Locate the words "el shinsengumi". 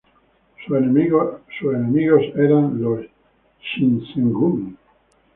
2.83-4.75